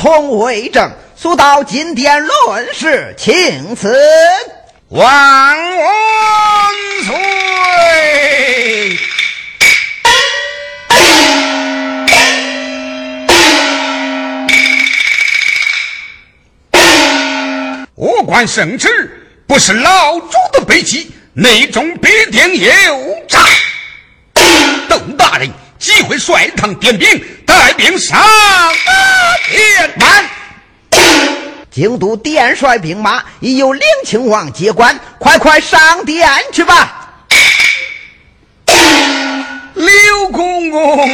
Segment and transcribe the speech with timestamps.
[0.00, 3.94] 从为政，速到金殿论事，请辞。
[4.88, 5.04] 万
[5.76, 6.72] 万
[7.04, 8.98] 岁！
[17.94, 18.88] 我观圣旨。
[19.46, 22.70] 不是老朱的背弃，内中必定有
[23.28, 23.38] 诈。
[25.80, 28.20] 窦大人即会率堂点兵，带兵上
[29.48, 30.24] 天满。
[31.70, 37.08] 京都殿帅兵马已由陵亲王接管，快快上殿去吧。
[39.74, 41.08] 刘公公。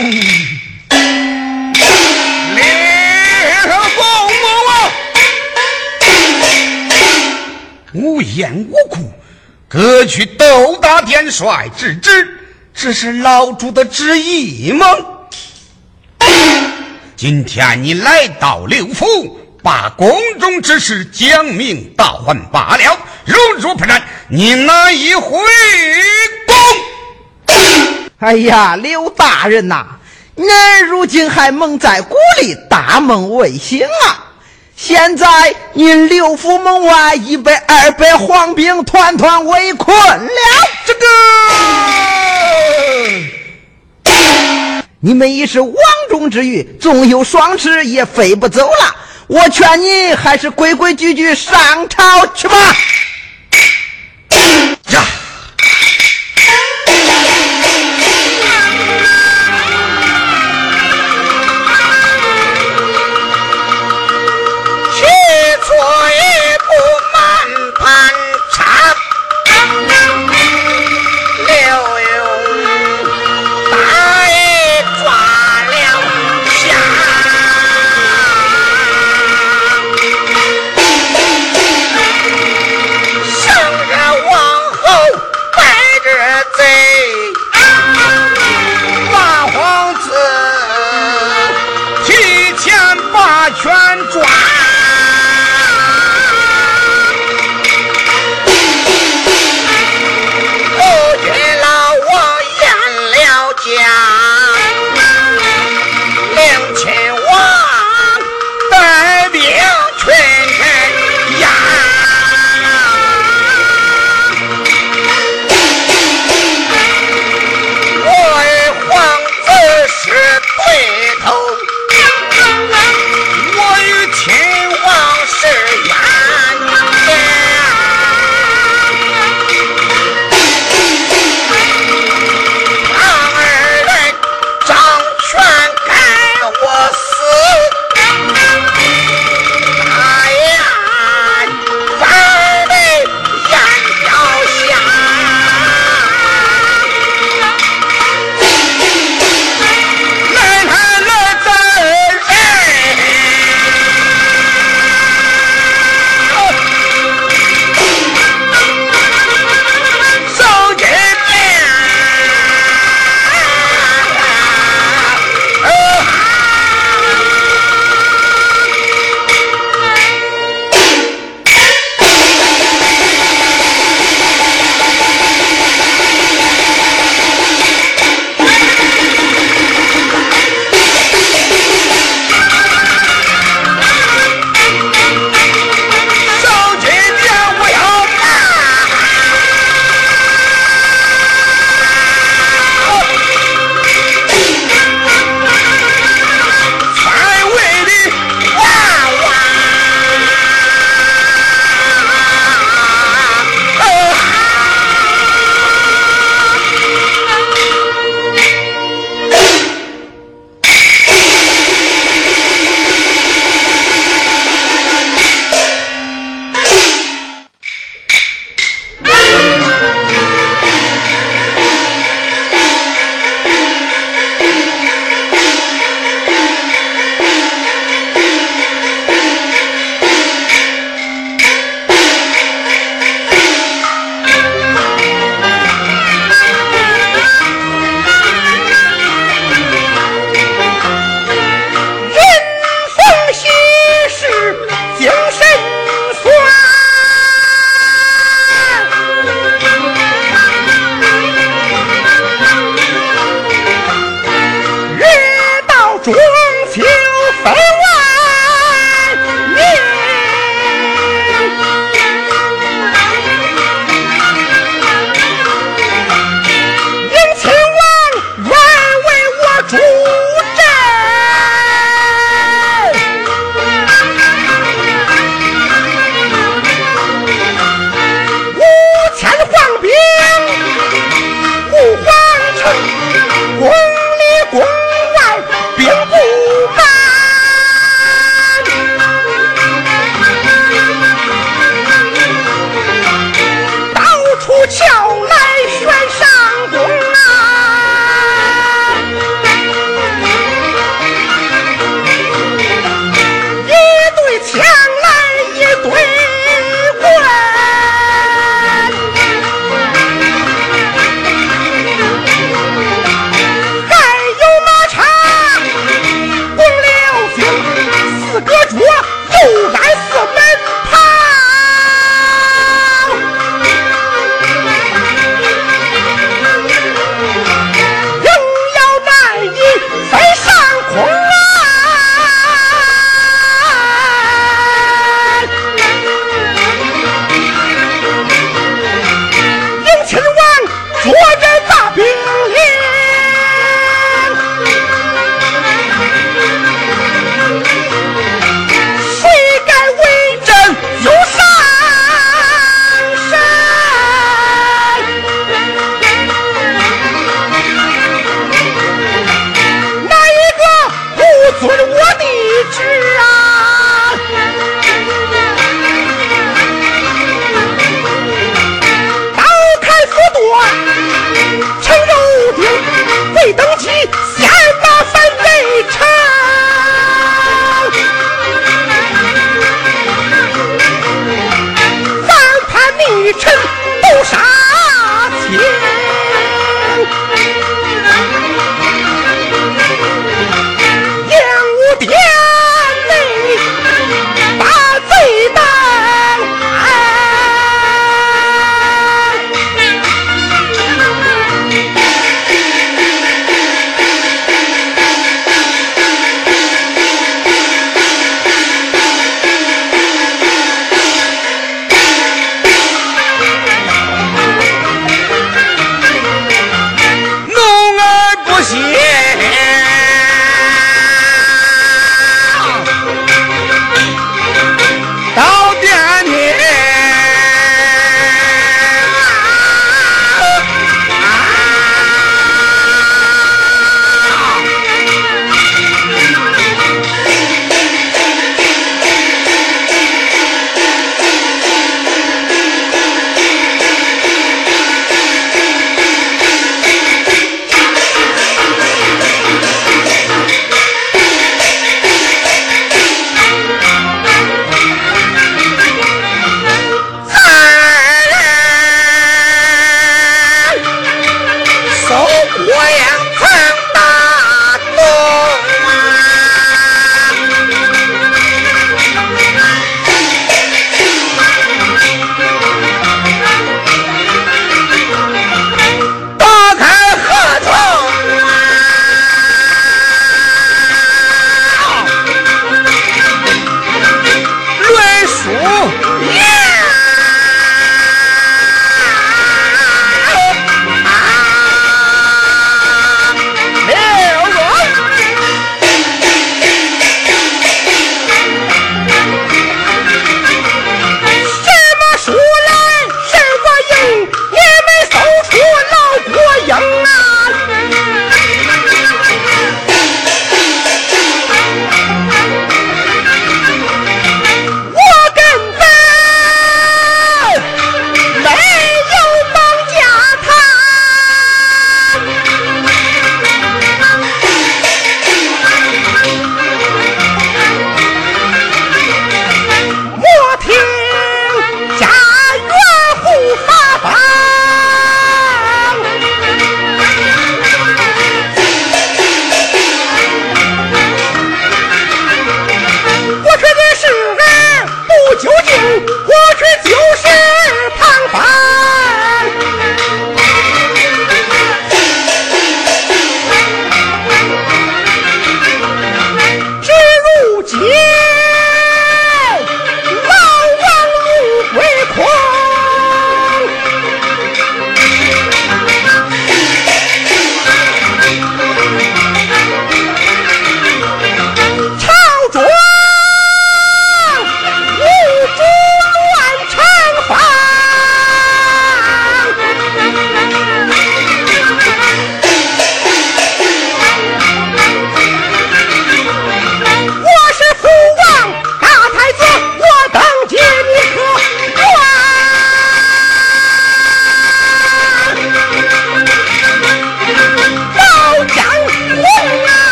[2.54, 4.04] 刘公
[4.42, 4.52] 公
[7.92, 9.12] 无言无故，
[9.68, 12.35] 各去斗大殿帅之职，
[12.78, 14.86] 这是老主的旨意吗？
[17.16, 22.98] 今天你来到刘府，把宫中之事讲明道还罢了。
[23.24, 25.30] 如若不然，你难以回
[26.46, 26.54] 宫？
[28.20, 29.86] 哎呀，刘大人呐，
[30.36, 34.25] 俺如今还蒙在鼓里，大梦未醒啊！
[34.76, 35.26] 现在
[35.72, 40.28] 您六府门外已被二百黄兵团团围困了，
[40.84, 41.00] 这个
[45.00, 45.74] 你们已是王
[46.10, 48.96] 中之鱼，纵有双翅也飞不走了。
[49.28, 52.54] 我劝你还是规规矩矩上朝去吧。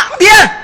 [0.00, 0.59] 上殿。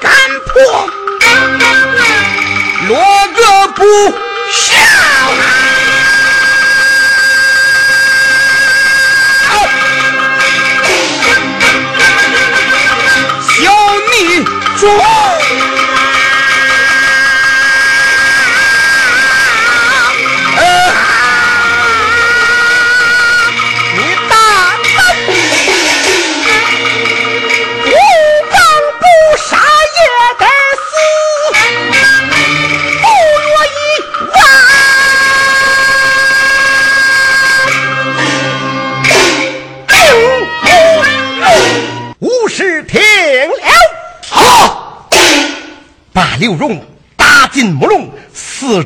[0.00, 0.10] 敢
[0.46, 0.88] 破，
[2.88, 2.96] 落
[3.34, 3.84] 个不
[4.50, 4.74] 孝。
[13.48, 13.72] 小
[14.10, 14.44] 女
[14.78, 15.21] 中。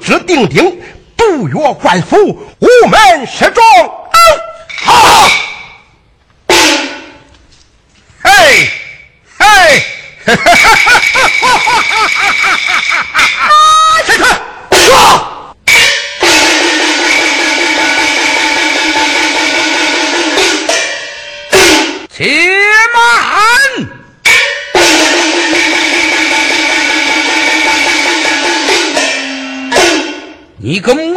[0.07, 0.81] 指定定，
[1.17, 3.61] 独约官府，午门失踪。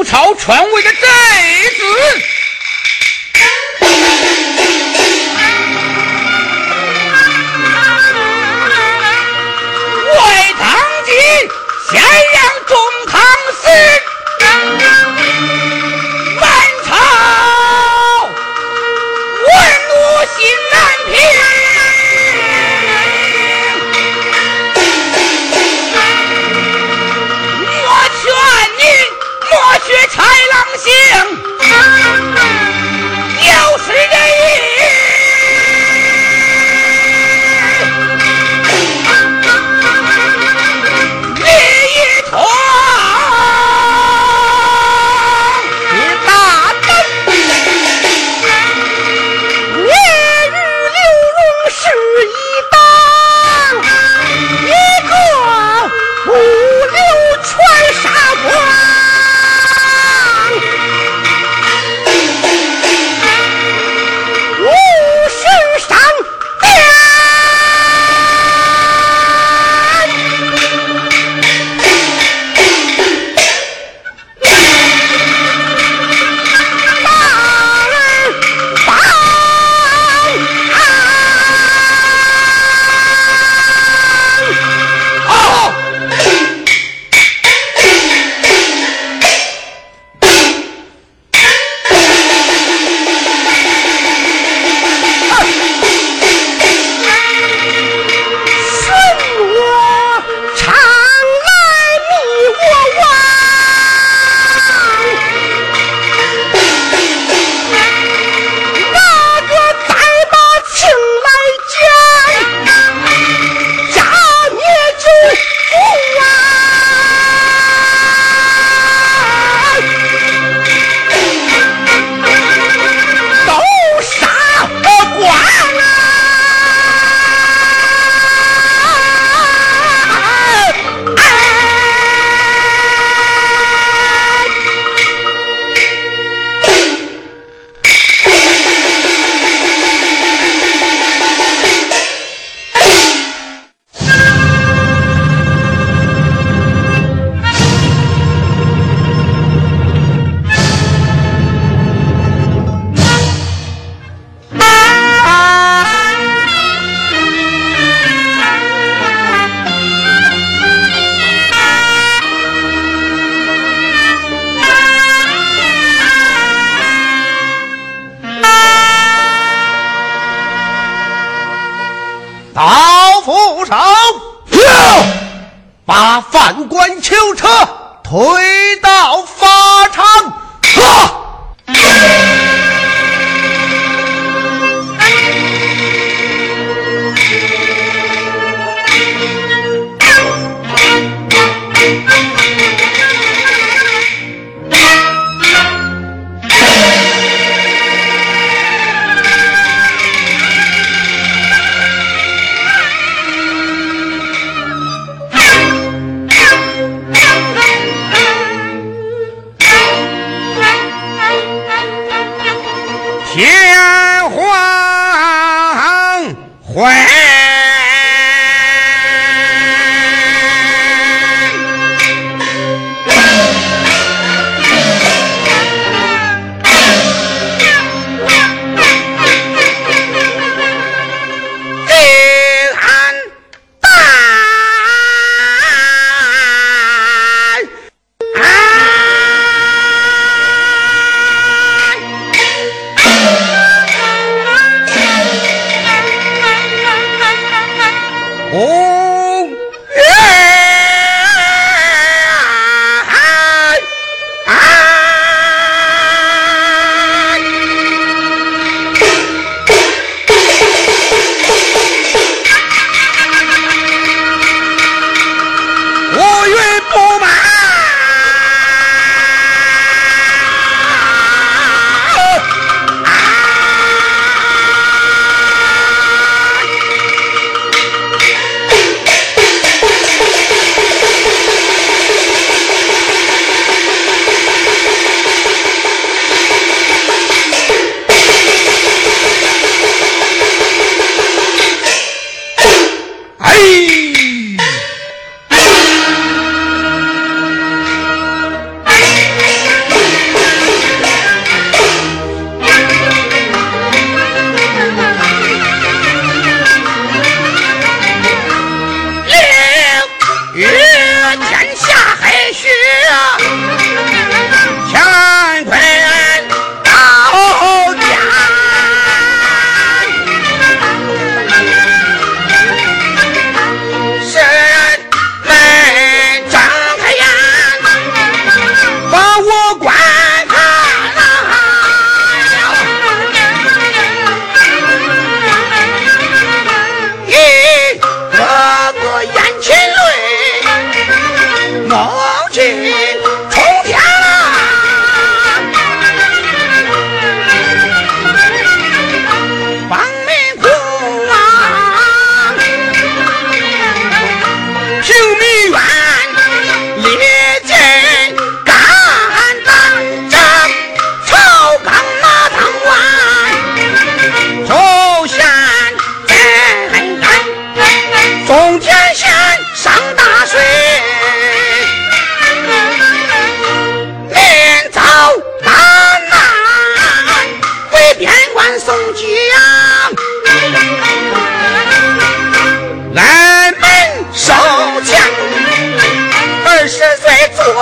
[0.10, 2.38] 朝传位的太子！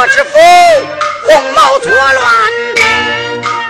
[0.10, 0.39] 知否，
[1.24, 2.34] 红毛作乱，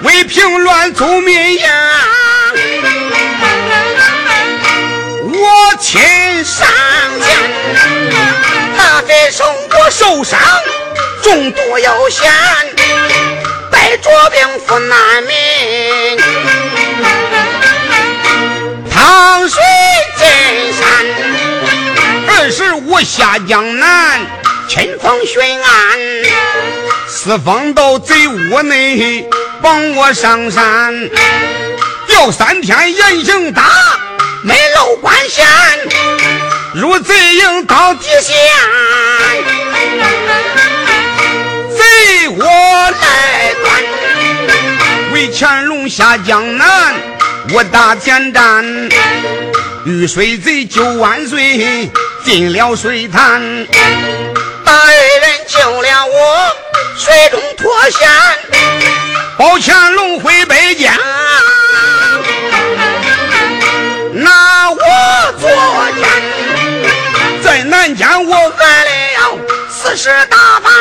[0.04, 1.70] 为平乱救民呀！
[5.24, 6.00] 我亲
[6.46, 6.68] 上
[7.20, 7.30] 将，
[8.78, 10.40] 他飞冲过受伤，
[11.24, 12.32] 中毒又险，
[13.72, 16.18] 带着兵扶难民，
[18.92, 19.60] 趟水
[20.18, 20.28] 进
[20.74, 20.86] 山，
[22.28, 24.22] 二十五下江南。
[27.10, 29.28] 四风到贼窝内
[29.62, 31.10] 帮我上山，
[32.08, 33.64] 吊三天严刑打，
[34.44, 35.46] 没漏官衔，
[36.76, 38.36] 入贼营当底线，
[41.76, 43.84] 贼我来端，
[45.14, 46.94] 为乾隆下江南，
[47.54, 48.66] 我打前站。
[49.86, 51.90] 遇水贼救万岁，
[52.26, 53.42] 进了水潭，
[54.68, 56.56] 大人救了我。
[56.98, 58.10] 水中脱险，
[59.38, 60.94] 保乾龙回北疆，
[64.12, 64.78] 拿我
[65.40, 65.50] 做
[65.96, 66.04] 监，
[67.42, 69.38] 在南疆我挨了
[69.70, 70.74] 四十大板，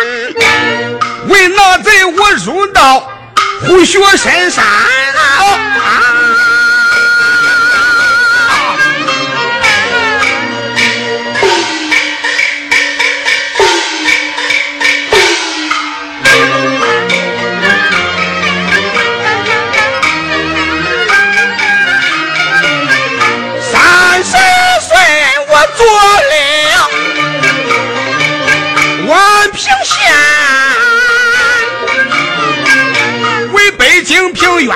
[1.28, 3.08] 为那贼我入到
[3.66, 4.74] 虎穴深山啊！
[25.76, 26.34] 坐了
[29.06, 29.10] 宛
[29.52, 29.94] 平县，
[33.52, 34.74] 为北京平原，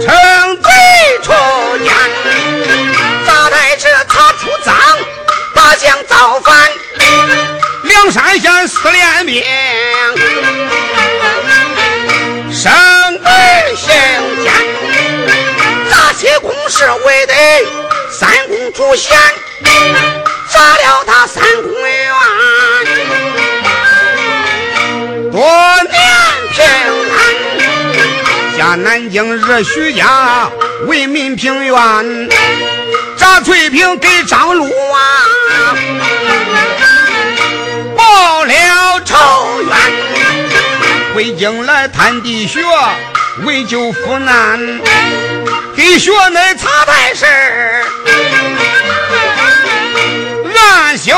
[0.00, 0.14] 称
[0.60, 0.70] 最
[1.22, 1.32] 出
[1.84, 1.88] 将，
[3.26, 4.74] 早来时他出征，
[5.54, 6.70] 八将造反，
[7.84, 9.42] 梁山县四连兵。
[16.78, 17.34] 是为的
[18.10, 19.16] 三公主贤，
[20.50, 22.12] 杀了他三公园。
[25.32, 25.40] 多
[25.84, 25.96] 年
[26.52, 26.62] 平
[27.14, 30.50] 安，下南京日徐家
[30.86, 32.28] 为民平冤，
[33.16, 34.98] 炸翠屏给张禄啊，
[37.96, 39.16] 报了仇
[39.62, 39.74] 冤，
[41.14, 42.60] 回京来探地穴。
[43.44, 44.80] 为救父难，
[45.76, 47.26] 给学内查太师，
[50.56, 51.12] 暗修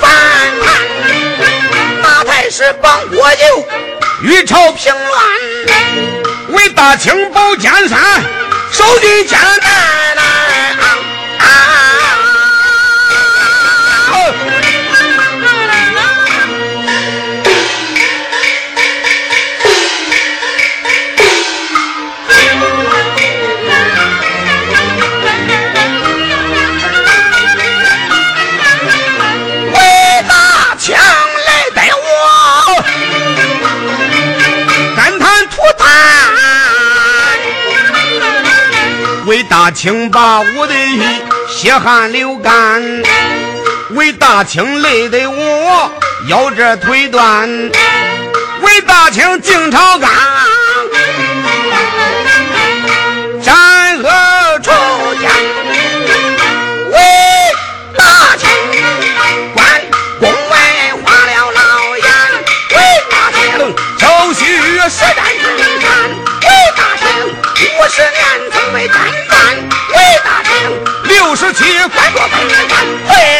[0.00, 0.10] 反
[0.60, 0.74] 叛，
[2.02, 3.64] 大太师帮国舅，
[4.22, 5.22] 与朝平乱，
[6.48, 8.00] 为大清保江山，
[8.72, 10.09] 守军艰难。
[39.70, 40.74] 大清把我的
[41.48, 42.82] 血汗流干，
[43.90, 45.92] 为大清累得我
[46.26, 47.48] 腰这腿断，
[48.62, 50.10] 为大清进朝纲，
[53.40, 54.72] 战恶出
[55.22, 55.30] 疆，
[56.90, 56.98] 为
[57.96, 58.50] 大清
[59.54, 59.82] 官
[60.18, 60.58] 宫外
[61.04, 62.04] 花了老眼，
[62.70, 62.76] 为
[63.08, 63.40] 大清
[64.00, 64.46] 周须
[64.88, 65.24] 实战
[65.56, 66.10] 之战，
[66.42, 67.06] 为大清
[67.78, 69.29] 五十年曾为战。
[71.30, 71.62] 六十七，
[71.94, 72.74] 关着本干，
[73.06, 73.14] 回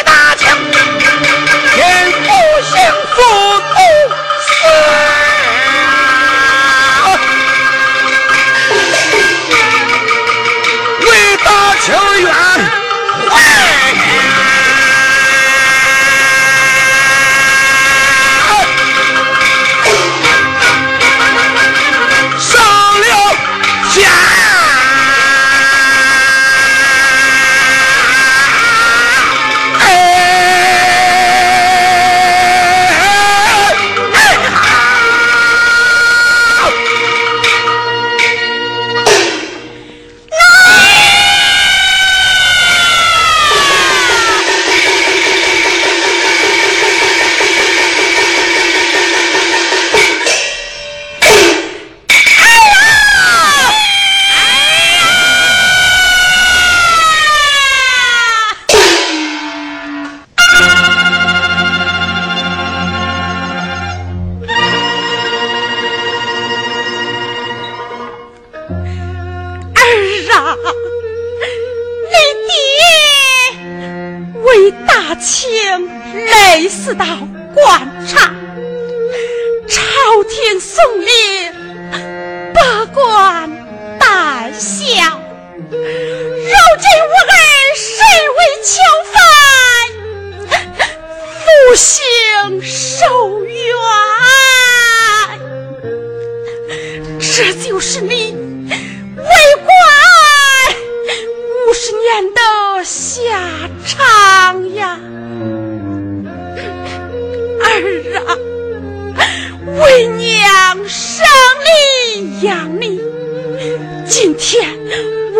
[114.41, 114.67] 天，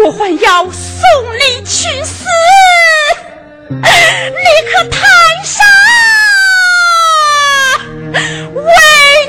[0.05, 1.01] 我还要送
[1.39, 2.23] 你去死，
[3.67, 3.81] 你
[4.71, 5.01] 可贪
[5.43, 5.65] 生
[8.53, 8.61] 为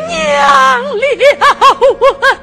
[0.09, 0.19] 娘
[0.85, 0.93] 了
[2.01, 2.42] 我。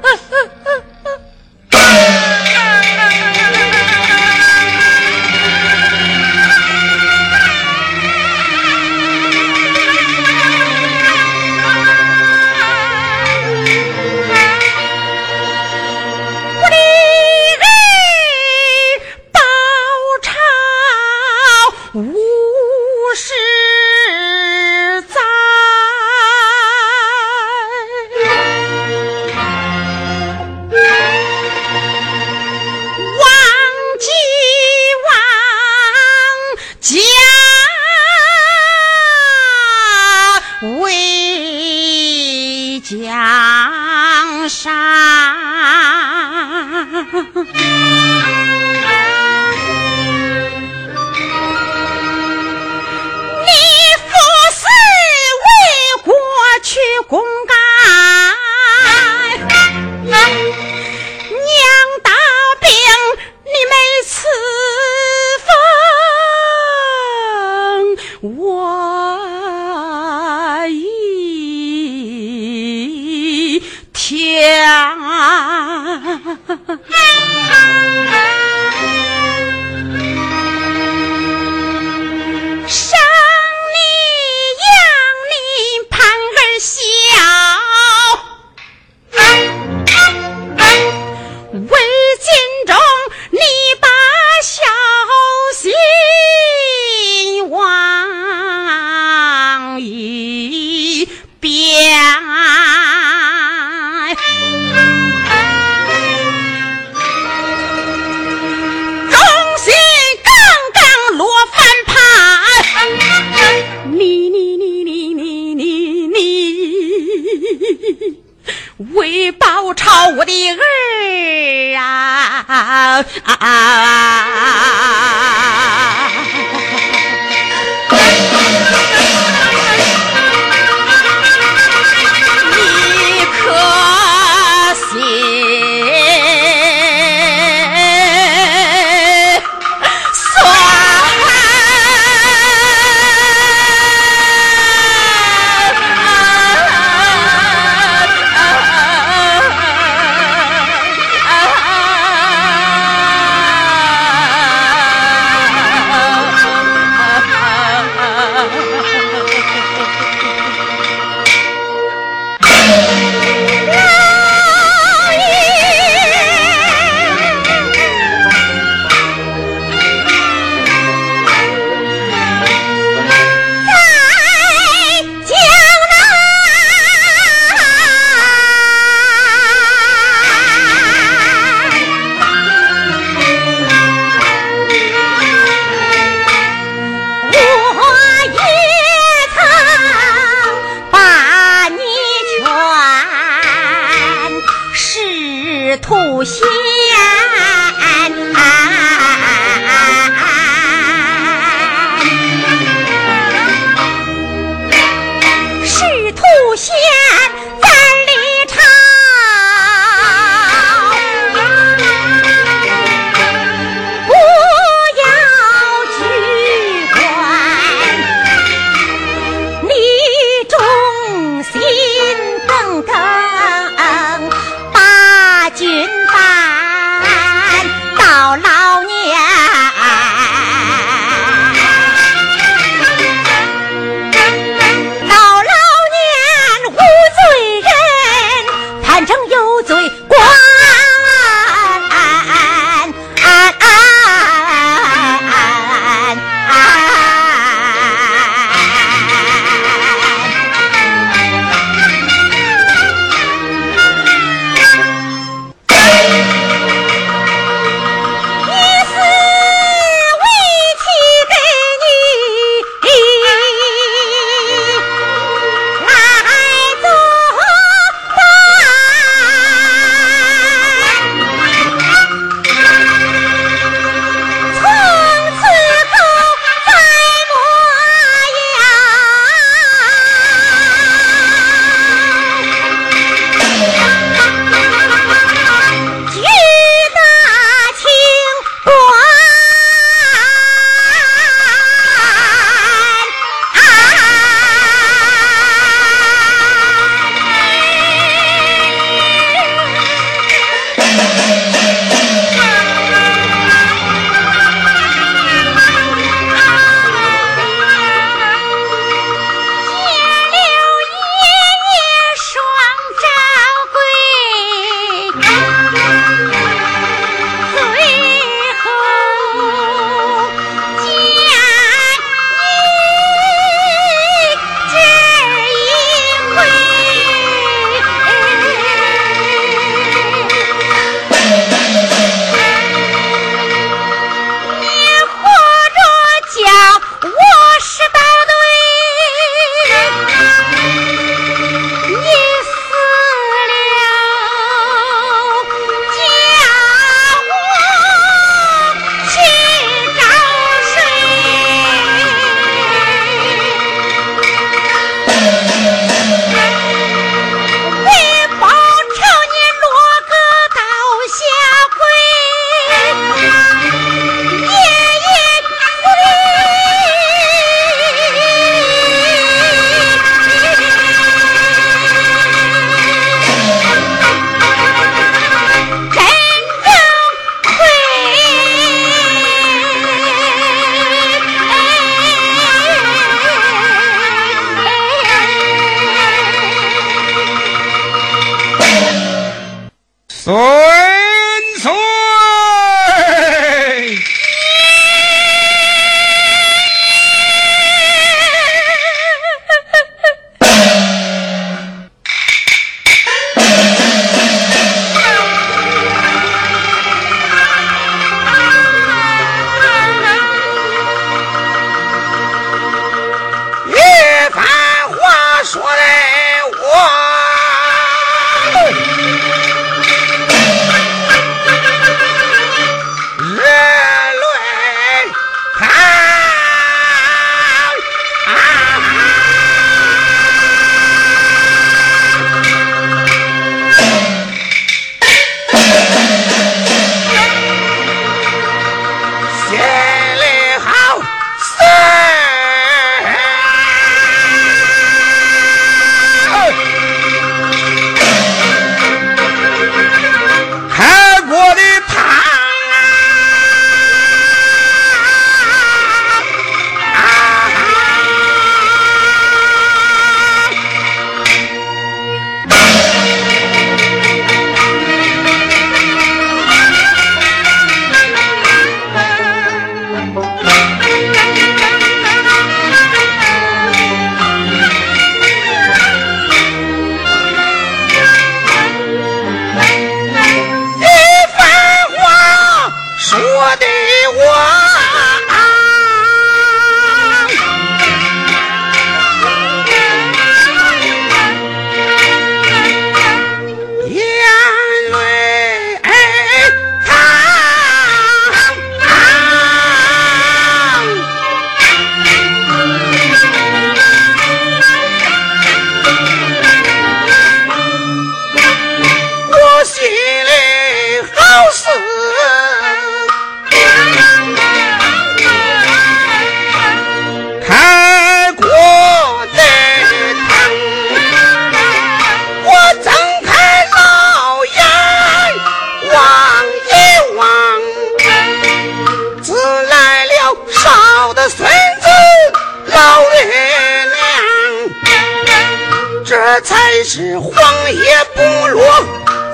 [537.40, 538.62] 装也不落，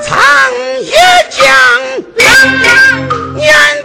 [0.00, 0.16] 藏
[0.80, 0.94] 也
[1.28, 1.44] 将，
[3.34, 3.75] 年。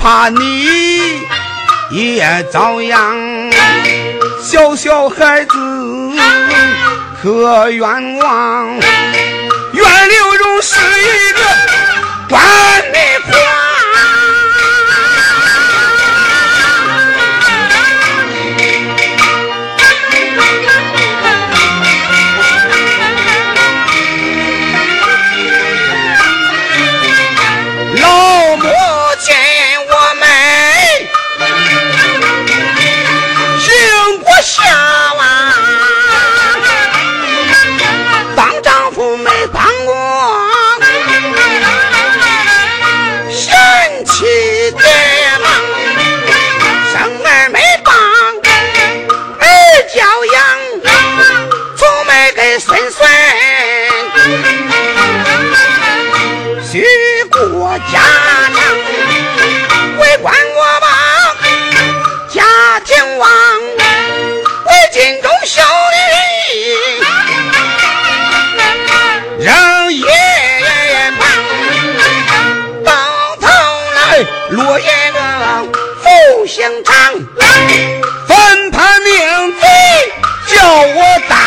[0.00, 1.20] 怕你
[1.90, 3.52] 也遭殃，
[4.42, 5.50] 小小孩子
[7.22, 8.68] 可冤枉。
[9.72, 11.40] 袁刘荣是一个
[12.30, 12.40] 官
[76.84, 76.94] 负心肠，
[78.26, 79.10] 分他命
[79.60, 79.66] 贼
[80.54, 81.39] 叫我当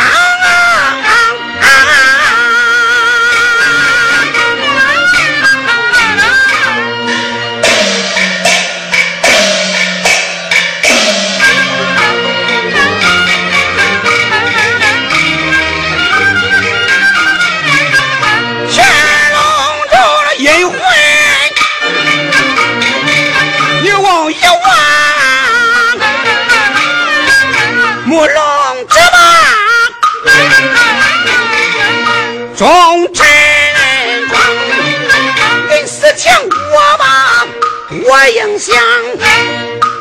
[38.14, 38.76] 我应响，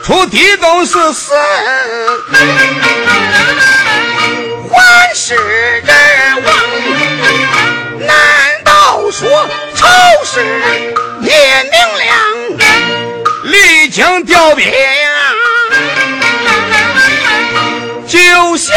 [0.05, 1.33] 出地都是死，
[4.71, 6.53] 还是人亡。
[8.01, 8.13] 难
[8.65, 9.87] 道说仇
[10.27, 10.45] 是
[11.23, 12.15] 也明亮？
[13.45, 14.71] 历经调兵，
[18.07, 18.19] 就
[18.59, 18.75] 消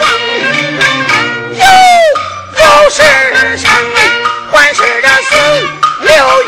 [1.54, 1.64] 有
[2.58, 3.02] 有事
[3.56, 3.70] 成，
[4.50, 5.30] 还是这死
[6.00, 6.42] 刘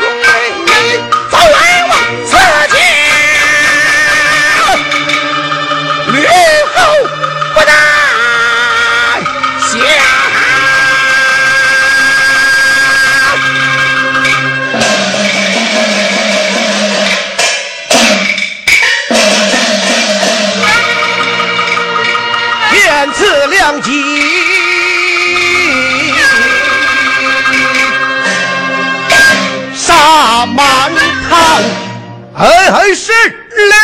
[32.33, 33.75] 堂，哎哎是了。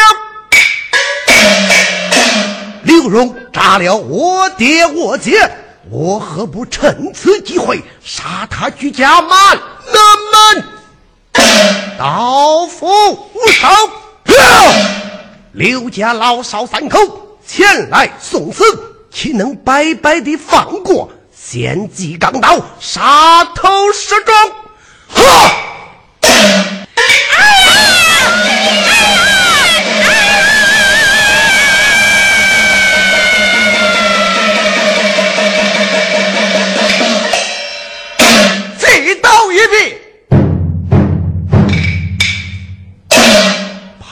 [2.83, 5.49] 刘荣杀了我爹我姐，
[5.89, 9.63] 我何不趁此机会杀他居家满门
[10.53, 10.63] 门？
[11.97, 13.67] 刀斧无手，
[15.53, 18.63] 刘家老少三口前来送死，
[19.11, 21.09] 岂能白白的放过？
[21.33, 24.35] 先祭钢刀，杀头示众！
[25.07, 25.51] 哈！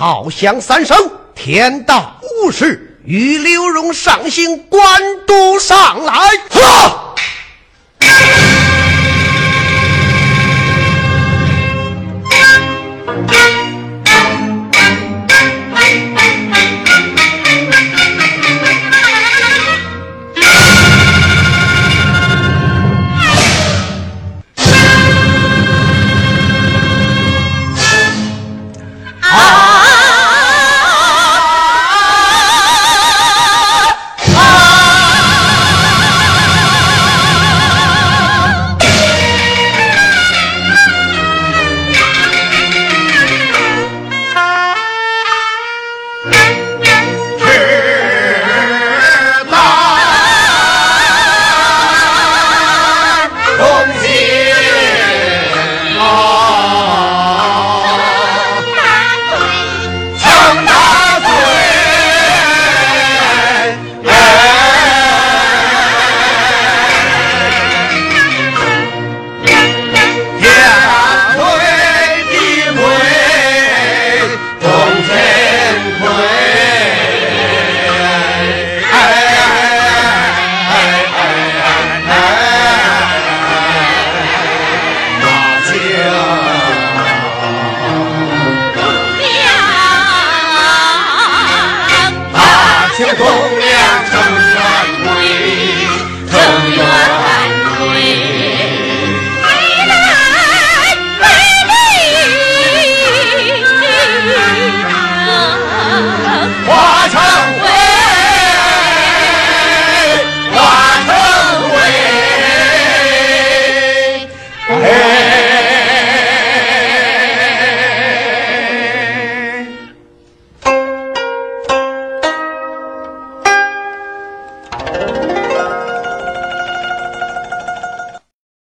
[0.05, 0.97] 炮响三声，
[1.33, 6.13] 天道无事，与刘荣上行官都上来。